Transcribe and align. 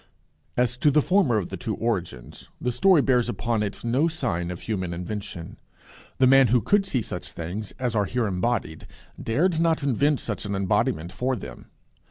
As 0.57 0.77
to 0.77 0.89
the 0.89 1.03
former 1.03 1.37
of 1.37 1.49
the 1.49 1.57
two 1.57 1.75
origins: 1.75 2.49
The 2.59 2.71
story 2.71 3.03
bears 3.03 3.29
upon 3.29 3.61
it 3.61 3.83
no 3.83 4.07
sign 4.07 4.49
of 4.49 4.61
human 4.61 4.95
invention. 4.95 5.57
The 6.17 6.25
man 6.25 6.47
who 6.47 6.59
could 6.59 6.87
see 6.87 7.03
such 7.03 7.31
things 7.31 7.71
as 7.77 7.93
are 7.93 8.05
here 8.05 8.25
embodied, 8.25 8.87
dared 9.21 9.59
not 9.59 9.83
invent 9.83 10.19
such 10.19 10.43
an 10.43 10.55
embodiment 10.55 11.11
for 11.11 11.35
them. 11.35 11.67